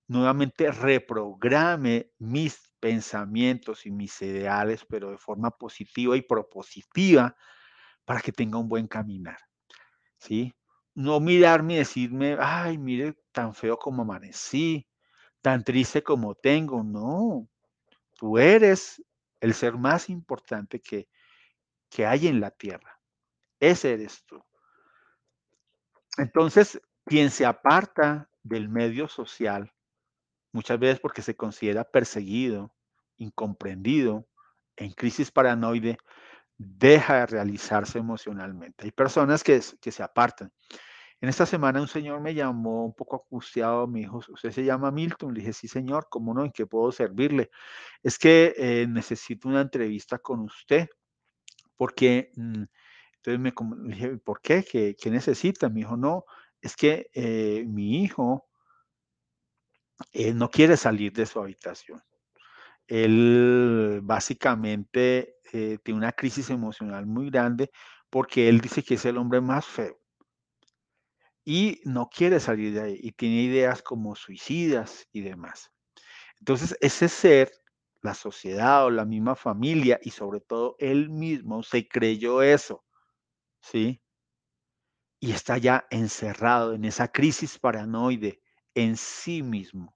[0.07, 7.35] nuevamente reprograme mis pensamientos y mis ideales, pero de forma positiva y propositiva
[8.05, 9.37] para que tenga un buen caminar.
[10.17, 10.53] ¿Sí?
[10.95, 14.87] No mirarme y decirme, ay, mire tan feo como amanecí,
[15.41, 16.83] tan triste como tengo.
[16.83, 17.49] No,
[18.23, 19.03] Tú eres
[19.41, 21.09] el ser más importante que,
[21.89, 22.99] que hay en la tierra.
[23.59, 24.41] Ese eres tú.
[26.17, 29.73] Entonces, quien se aparta del medio social,
[30.51, 32.73] muchas veces porque se considera perseguido,
[33.17, 34.25] incomprendido,
[34.75, 35.97] en crisis paranoide,
[36.63, 38.85] deja de realizarse emocionalmente.
[38.85, 40.51] Hay personas que, que se apartan.
[41.23, 44.91] En esta semana un señor me llamó un poco angustiado, me dijo, ¿usted se llama
[44.91, 45.33] Milton?
[45.33, 46.43] Le dije, sí, señor, ¿cómo no?
[46.43, 47.49] ¿En qué puedo servirle?
[48.01, 50.89] Es que eh, necesito una entrevista con usted,
[51.77, 52.63] porque, mm,
[53.15, 53.53] entonces me
[53.93, 54.65] dije, ¿por qué?
[54.65, 55.69] ¿Qué, necesita?
[55.69, 56.25] Me dijo, no,
[56.59, 58.49] es que eh, mi hijo
[60.11, 62.03] eh, no quiere salir de su habitación.
[62.85, 65.37] Él básicamente
[65.83, 67.69] tiene una crisis emocional muy grande
[68.09, 69.99] porque él dice que es el hombre más feo
[71.45, 75.71] y no quiere salir de ahí y tiene ideas como suicidas y demás.
[76.39, 77.51] Entonces, ese ser,
[78.01, 82.83] la sociedad o la misma familia y sobre todo él mismo se creyó eso,
[83.61, 84.03] ¿sí?
[85.23, 88.41] y está ya encerrado en esa crisis paranoide
[88.75, 89.95] en sí mismo.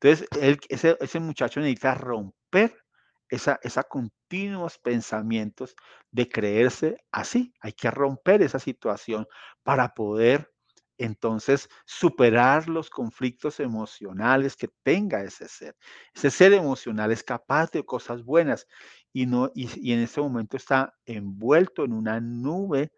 [0.00, 0.26] Entonces,
[0.68, 2.83] ese, ese muchacho necesita romper
[3.28, 5.74] esa, esa continuos pensamientos
[6.10, 7.52] de creerse así.
[7.60, 9.26] Hay que romper esa situación
[9.62, 10.54] para poder
[10.98, 15.76] entonces superar los conflictos emocionales que tenga ese ser.
[16.14, 18.66] Ese ser emocional es capaz de cosas buenas
[19.12, 22.92] y, no, y, en ese momento está envuelto en una nube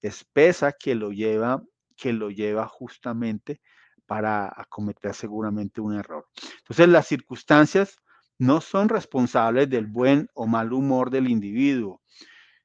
[0.00, 1.62] espesa que lo lleva,
[1.96, 3.60] que lo lleva justamente
[4.06, 6.26] para cometer seguramente un error.
[6.58, 7.96] Entonces las circunstancias
[8.42, 12.02] no son responsables del buen o mal humor del individuo,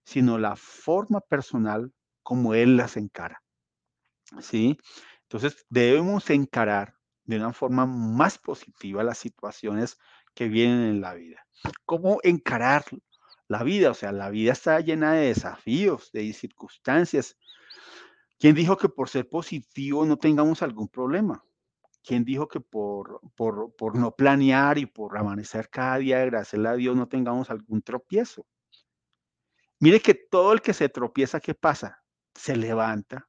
[0.03, 3.43] sino la forma personal como él las encara.
[4.39, 4.75] ¿sí?
[5.21, 9.99] Entonces, debemos encarar de una forma más positiva las situaciones
[10.33, 11.45] que vienen en la vida.
[11.85, 12.83] ¿Cómo encarar
[13.47, 13.91] la vida?
[13.91, 17.37] O sea, la vida está llena de desafíos, de circunstancias.
[18.39, 21.43] ¿Quién dijo que por ser positivo no tengamos algún problema?
[22.07, 26.75] ¿Quién dijo que por, por, por no planear y por amanecer cada día, agradecerle a
[26.75, 28.47] Dios, no tengamos algún tropiezo?
[29.81, 32.01] Mire que todo el que se tropieza, ¿qué pasa?
[32.33, 33.27] Se levanta,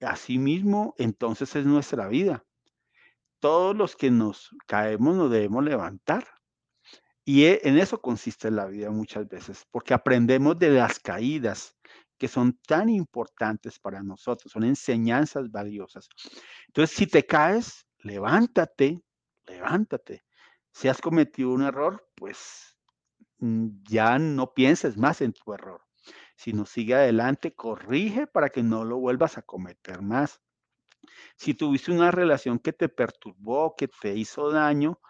[0.00, 2.42] Asimismo, entonces es nuestra vida.
[3.38, 6.26] Todos los que nos caemos nos debemos levantar.
[7.22, 11.76] Y e, en eso consiste la vida muchas veces, porque aprendemos de las caídas
[12.16, 16.08] que son tan importantes para nosotros, son enseñanzas valiosas.
[16.68, 19.02] Entonces, si te caes, levántate,
[19.46, 20.24] levántate.
[20.72, 22.78] Si has cometido un error, pues
[23.38, 25.82] mm, ya no pienses más en tu error
[26.40, 30.40] sino sigue adelante, corrige para que no lo vuelvas a cometer más.
[31.36, 35.00] Si tuviste una relación que te perturbó, que te hizo daño,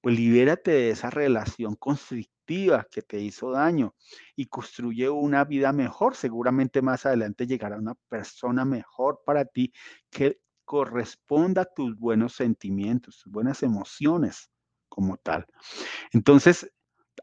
[0.00, 3.94] pues libérate de esa relación constrictiva que te hizo daño
[4.34, 6.16] y construye una vida mejor.
[6.16, 9.72] Seguramente más adelante llegará una persona mejor para ti
[10.10, 14.50] que corresponda a tus buenos sentimientos, tus buenas emociones
[14.90, 15.46] como tal.
[16.12, 16.70] Entonces,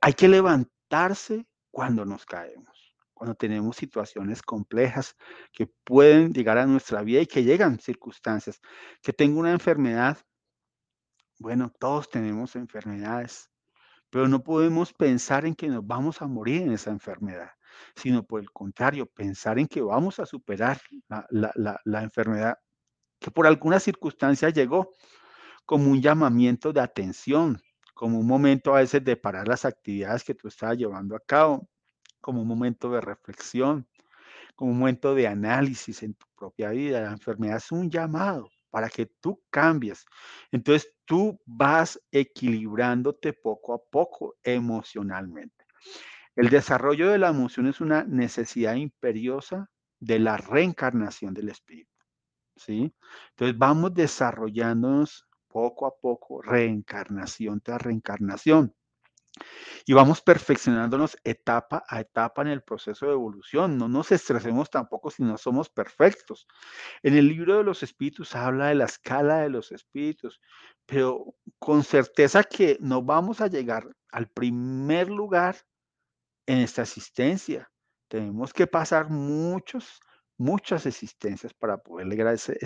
[0.02, 5.16] hay que levantarse cuando nos caemos cuando tenemos situaciones complejas
[5.54, 8.60] que pueden llegar a nuestra vida y que llegan circunstancias.
[9.02, 10.18] Que tengo una enfermedad,
[11.40, 13.50] bueno, todos tenemos enfermedades,
[14.10, 17.52] pero no podemos pensar en que nos vamos a morir en esa enfermedad,
[17.96, 20.82] sino por el contrario, pensar en que vamos a superar
[21.30, 22.58] la, la enfermedad
[23.26, 24.92] que por alguna circunstancia llegó
[25.66, 27.60] como un llamamiento de atención,
[27.96, 31.68] como un momento a veces de parar las actividades que tú estabas llevando a cabo
[32.22, 33.88] como un momento de reflexión,
[34.56, 37.02] como un momento de análisis en tu propia vida.
[37.02, 40.06] La enfermedad es un llamado para que tú cambies.
[40.52, 45.66] Entonces tú vas equilibrándote poco a poco emocionalmente.
[46.36, 51.95] El desarrollo de la emoción es una necesidad imperiosa de la reencarnación del espíritu.
[52.56, 52.94] ¿Sí?
[53.32, 58.74] Entonces vamos desarrollándonos poco a poco, reencarnación tras reencarnación.
[59.86, 63.78] Y vamos perfeccionándonos etapa a etapa en el proceso de evolución.
[63.78, 66.48] No nos estresemos tampoco si no somos perfectos.
[67.04, 70.42] En el libro de los espíritus habla de la escala de los espíritus,
[70.86, 75.58] pero con certeza que no vamos a llegar al primer lugar
[76.48, 77.70] en esta existencia.
[78.08, 80.00] Tenemos que pasar muchos,
[80.38, 82.58] muchas existencias para poder llegar a ese,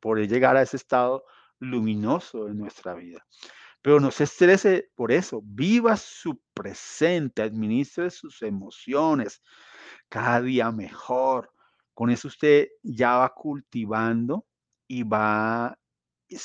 [0.00, 1.24] poder llegar a ese estado
[1.58, 3.24] luminoso de nuestra vida.
[3.82, 5.42] Pero no se estrese por eso.
[5.44, 9.42] Viva su presente, administre sus emociones
[10.08, 11.52] cada día mejor.
[11.92, 14.46] Con eso usted ya va cultivando
[14.88, 15.78] y va,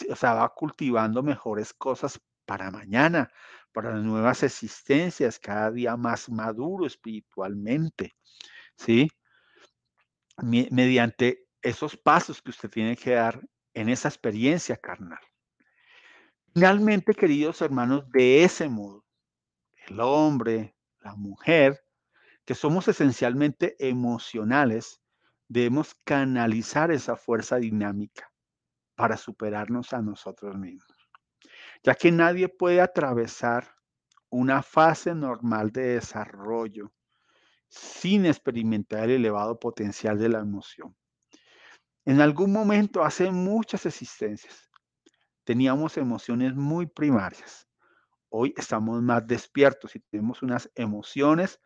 [0.09, 3.31] o sea, va cultivando mejores cosas para mañana,
[3.71, 8.15] para nuevas existencias, cada día más maduro espiritualmente.
[8.75, 9.09] ¿Sí?
[10.41, 13.41] Mediante esos pasos que usted tiene que dar
[13.73, 15.19] en esa experiencia carnal.
[16.54, 19.06] Finalmente, queridos hermanos, de ese modo,
[19.88, 21.79] el hombre, la mujer,
[22.46, 25.02] que somos esencialmente emocionales,
[25.48, 28.31] debemos canalizar esa fuerza dinámica
[28.96, 31.10] para superarnos a nosotros mismos,
[31.83, 33.75] ya que nadie puede atravesar
[34.29, 36.92] una fase normal de desarrollo
[37.69, 40.95] sin experimentar el elevado potencial de la emoción.
[42.05, 44.69] En algún momento, hace muchas existencias,
[45.43, 47.67] teníamos emociones muy primarias.
[48.29, 51.59] Hoy estamos más despiertos y tenemos unas emociones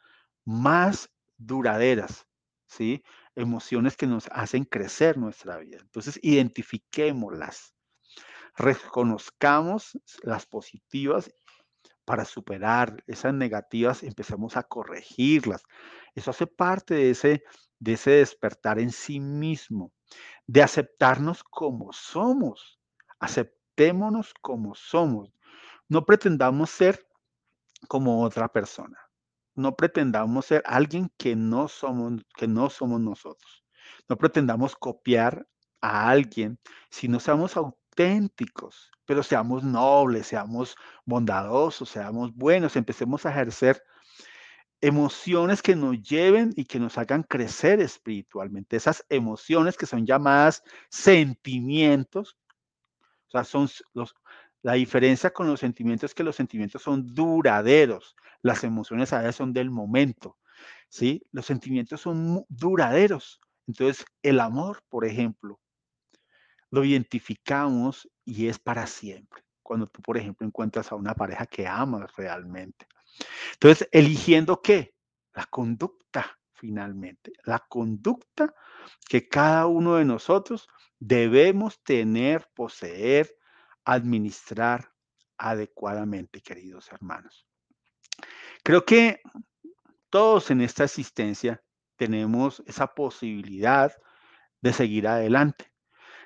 [0.46, 2.26] más duraderas,
[2.68, 3.04] ¿sí?
[3.36, 5.78] Emociones que nos hacen crecer nuestra vida.
[5.82, 7.74] Entonces, identifiquémoslas.
[8.56, 11.34] Reconozcamos las positivas
[12.06, 15.64] para superar esas negativas, empecemos a corregirlas.
[16.16, 17.44] Eso hace parte de ese,
[17.80, 19.92] de ese despertar en sí mismo.
[20.48, 22.80] de aceptarnos como somos.
[23.20, 25.32] Aceptémonos como somos.
[25.90, 27.08] No pretendamos ser
[27.88, 29.00] como otra persona.
[29.56, 33.64] No pretendamos ser alguien que no somos, que no somos nosotros.
[34.10, 35.48] No pretendamos copiar
[35.82, 40.76] a alguien, si no seamos auténticos, pero seamos nobles, seamos
[41.06, 43.84] bondadosos, seamos buenos, empecemos a ejercer
[44.82, 48.76] emociones que nos lleven y que nos hagan crecer espiritualmente.
[48.76, 52.38] Esas emociones que son llamadas sentimientos,
[53.28, 54.14] o sea, son los,
[54.62, 59.36] la diferencia con los sentimientos es que los sentimientos son duraderos, las emociones a veces
[59.38, 60.38] son del momento,
[60.90, 61.26] ¿sí?
[61.32, 63.40] Los sentimientos son duraderos.
[63.68, 65.62] Entonces, el amor, por ejemplo,
[66.72, 69.44] lo identificamos y es para siempre.
[69.62, 72.88] Cuando tú, por ejemplo, encuentras a una pareja que amas realmente.
[73.54, 74.94] Entonces, eligiendo qué?
[75.34, 77.34] La conducta, finalmente.
[77.44, 78.54] La conducta
[79.08, 80.68] que cada uno de nosotros
[81.00, 83.36] debemos tener, poseer,
[83.86, 84.94] administrar
[85.38, 87.48] adecuadamente, queridos hermanos.
[88.64, 89.22] Creo que
[90.10, 91.62] todos en esta existencia
[91.98, 93.94] tenemos esa posibilidad
[94.62, 95.73] de seguir adelante.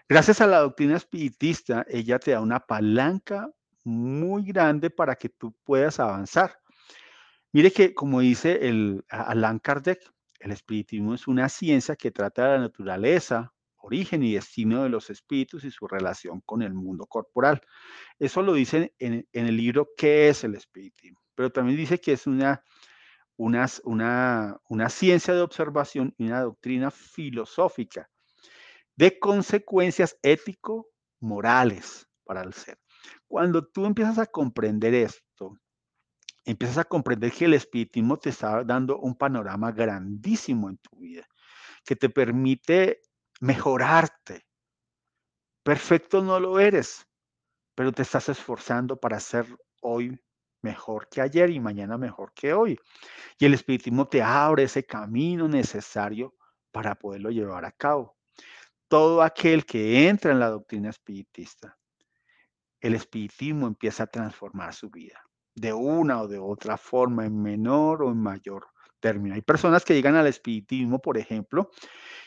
[0.10, 3.52] Gracias a la doctrina espiritista, ella te da una palanca
[3.84, 6.62] muy grande para que tú puedas avanzar.
[7.52, 10.00] Mire que, como dice el Allan Kardec,
[10.40, 15.10] el espiritismo es una ciencia que trata de la naturaleza, origen y destino de los
[15.10, 17.60] espíritus y su relación con el mundo corporal.
[18.18, 21.20] Eso lo dice en, el libro ¿Qué es el espiritismo?
[21.36, 22.64] Pero también dice que es una,
[23.36, 28.10] una, una, una ciencia de observación y una doctrina filosófica
[28.98, 32.78] de consecuencias ético-morales para el ser.
[33.28, 35.58] Cuando tú empiezas a comprender esto,
[36.44, 41.26] empiezas a comprender que el espiritismo te está dando un panorama grandísimo en tu vida,
[41.86, 43.02] que te permite
[43.40, 44.46] mejorarte.
[45.64, 47.06] Perfecto no lo eres,
[47.76, 49.46] pero te estás esforzando para ser
[49.82, 50.20] hoy
[50.64, 52.80] mejor que ayer y mañana mejor que hoy.
[53.38, 56.34] Y el espiritismo te abre ese camino necesario
[56.72, 58.17] para poderlo llevar a cabo.
[58.88, 61.78] Todo aquel que entra en la doctrina espiritista,
[62.80, 65.22] el espiritismo empieza a transformar su vida
[65.58, 68.68] de una o de otra forma, en menor o en mayor
[69.00, 69.34] término.
[69.34, 71.72] Hay personas que llegan al espiritismo, por ejemplo,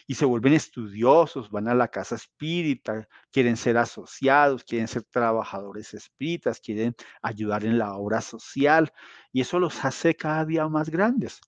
[0.08, 5.94] y se vuelven estudiosos, van a la casa espírita, quieren ser asociados, quieren ser trabajadores
[5.94, 8.92] espíritas, quieren ayudar en la obra social,
[9.32, 11.40] y eso los hace cada día más grandes.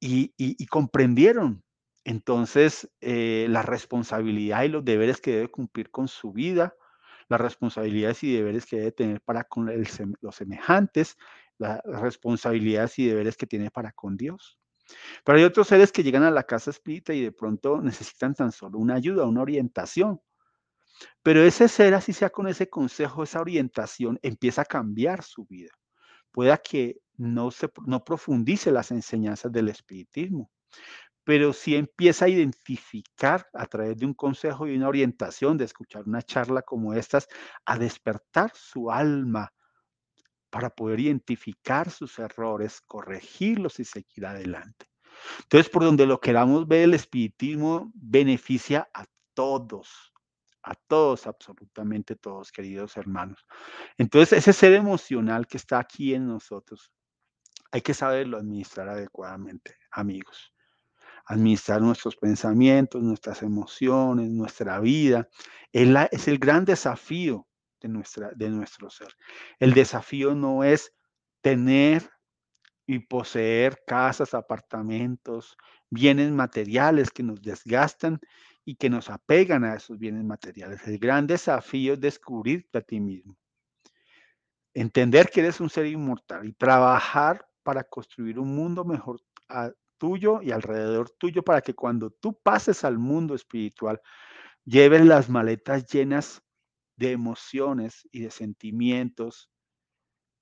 [0.00, 1.63] Y, comprendieron
[2.04, 6.76] entonces eh, la responsabilidad y los deberes que debe cumplir con su vida,
[7.28, 9.70] las responsabilidades y deberes que debe tener para con
[10.20, 11.16] los semejantes,
[11.58, 14.58] las responsabilidades y deberes que tiene para con Dios.
[15.24, 18.52] Pero hay otros seres que llegan a la casa espírita y de pronto necesitan tan
[18.52, 20.20] solo una ayuda, una orientación.
[21.22, 25.70] Pero ese ser, así sea con ese consejo, esa orientación, empieza a cambiar su vida.
[26.30, 30.50] Pueda que no, se, no profundice las enseñanzas del espiritismo,
[31.24, 36.04] pero sí empieza a identificar a través de un consejo y una orientación, de escuchar
[36.06, 37.26] una charla como estas,
[37.64, 39.52] a despertar su alma
[40.50, 44.86] para poder identificar sus errores, corregirlos y seguir adelante.
[45.42, 50.12] Entonces, por donde lo queramos ver, el espiritismo beneficia a todos,
[50.62, 53.46] a todos, absolutamente todos, queridos hermanos.
[53.96, 56.92] Entonces, ese ser emocional que está aquí en nosotros,
[57.72, 60.53] hay que saberlo administrar adecuadamente, amigos
[61.26, 65.28] administrar nuestros pensamientos, nuestras emociones, nuestra vida.
[65.72, 67.46] Es, el gran desafío
[67.80, 69.14] de, nuestra, de nuestro ser.
[69.58, 70.92] El desafío no es
[71.40, 72.10] tener
[72.86, 75.56] y poseer casas, apartamentos,
[75.90, 78.20] bienes materiales que nos desgastan
[78.64, 80.86] y que nos apegan a esos bienes materiales.
[80.86, 83.36] El gran desafío es descubrirte a ti mismo.
[84.74, 89.20] Entender que eres un ser inmortal y trabajar para construir un mundo mejor
[89.98, 94.00] tuyo y alrededor tuyo para que cuando tú pases al mundo espiritual,
[94.64, 96.42] lleves las maletas llenas
[96.96, 99.50] de emociones y de sentimientos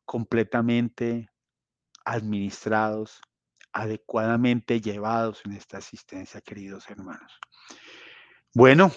[0.04, 1.30] completamente
[2.04, 3.20] administrados,
[3.72, 7.38] adecuadamente llevados en esta asistencia, queridos hermanos.
[8.54, 8.92] Bueno,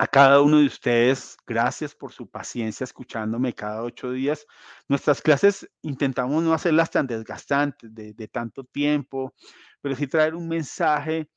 [0.00, 4.46] a cada uno de ustedes, gracias por su paciencia escuchándome cada ocho días.
[4.86, 9.34] Nuestras clases intentamos no hacerlas tan desgastantes de, de tanto tiempo,
[9.80, 11.28] pero sí traer un mensaje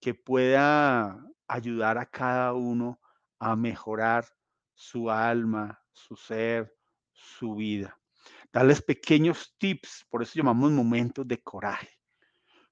[0.00, 3.00] que pueda ayudar a cada uno
[3.38, 4.26] a mejorar
[4.74, 6.74] su alma, su ser,
[7.12, 7.98] su vida.
[8.52, 11.90] Darles pequeños tips, por eso llamamos momentos de coraje,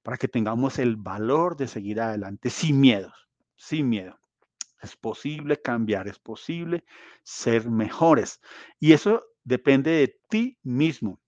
[0.03, 3.13] para que tengamos el valor de seguir adelante sin miedos.
[3.59, 4.19] sin miedo.
[4.83, 6.85] Es posible cambiar, es posible
[7.23, 8.41] ser mejores.
[8.79, 11.21] Y eso depende de ti mismo.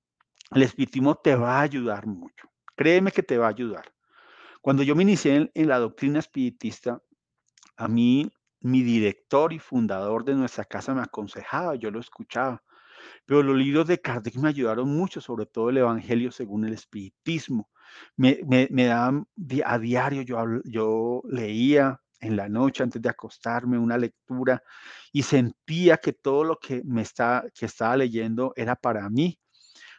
[0.50, 2.48] El espiritismo te va a ayudar mucho.
[2.78, 3.92] Créeme que te va a ayudar.
[4.60, 7.02] Cuando yo me inicié en, la doctrina espiritista,
[7.76, 12.62] a mí mi director y fundador de nuestra casa me aconsejaba, yo lo escuchaba.
[13.26, 17.68] Pero los libros de Kardec me ayudaron mucho, sobre todo el Evangelio según el Espiritismo.
[18.16, 19.26] Me, me, me daban
[19.64, 24.62] a diario, yo, yo leía en la noche antes de acostarme una lectura
[25.10, 29.40] y sentía que todo lo que me está, que estaba leyendo era para mí,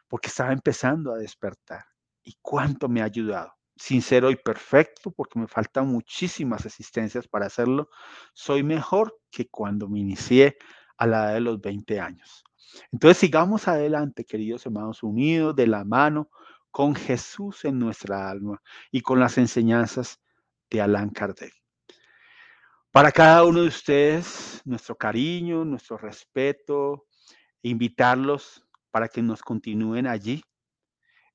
[0.08, 1.89] porque estaba empezando a despertar.
[2.30, 7.90] Y cuánto me ha ayudado sincero y perfecto, porque me faltan muchísimas existencias para hacerlo,
[8.34, 10.58] soy mejor que cuando me inicié
[10.98, 12.44] a la edad de los 20 años.
[12.92, 16.30] Entonces sigamos adelante, queridos hermanos, unidos de la mano
[16.70, 18.62] con Jesús en nuestra alma
[18.92, 20.20] y con las enseñanzas
[20.70, 21.56] de Allan Kardec.
[22.92, 27.08] Para cada uno de ustedes, nuestro cariño, nuestro respeto,
[27.64, 30.44] invitarlos para que nos continúen allí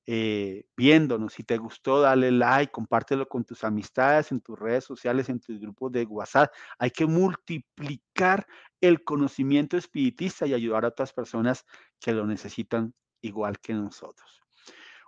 [0.07, 1.33] eh, viéndonos.
[1.33, 5.59] Si te gustó, dale like, compártelo con tus amistades, en tus redes sociales, en tus
[5.59, 6.53] grupos de WhatsApp.
[6.77, 8.45] Hay que multiplicar
[8.81, 11.65] el conocimiento espiritista y ayudar a otras personas
[11.99, 14.41] que lo necesitan igual que nosotros.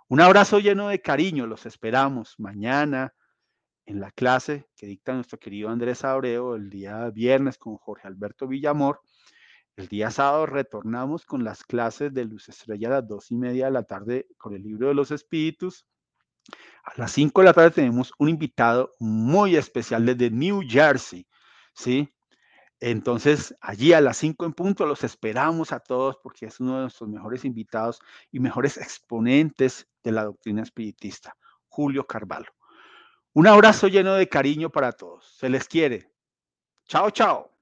[0.08, 1.46] Un abrazo lleno de cariño.
[1.46, 3.14] Los esperamos mañana
[3.86, 8.48] en la clase que dicta nuestro querido Andrés Abreu el día viernes con Jorge Alberto
[8.48, 9.00] Villamor.
[9.78, 13.66] El día sábado retornamos con las clases de Luz Estrella a las dos y media
[13.66, 15.86] de la tarde con el libro de los espíritus.
[16.82, 21.28] A las cinco de la tarde tenemos un invitado muy especial desde New Jersey,
[21.74, 22.12] ¿sí?
[22.80, 26.80] Entonces, allí a las cinco en punto los esperamos a todos porque es uno de
[26.80, 28.00] nuestros mejores invitados
[28.32, 31.36] y mejores exponentes de la doctrina espiritista,
[31.68, 32.50] Julio Carvalho.
[33.32, 35.36] Un abrazo lleno de cariño para todos.
[35.36, 36.10] Se les quiere.
[36.84, 37.57] Chao, chao.